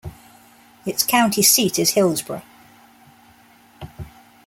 Its 0.83 1.03
county 1.03 1.43
seat 1.43 1.77
is 1.77 1.91
Hillsboro. 1.91 2.41